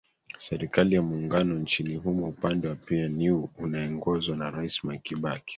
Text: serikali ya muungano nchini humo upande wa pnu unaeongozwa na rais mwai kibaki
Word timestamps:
serikali 0.37 0.95
ya 0.95 1.01
muungano 1.01 1.55
nchini 1.59 1.95
humo 1.95 2.27
upande 2.27 2.67
wa 2.67 2.75
pnu 2.75 3.49
unaeongozwa 3.57 4.35
na 4.37 4.51
rais 4.51 4.83
mwai 4.83 4.99
kibaki 4.99 5.45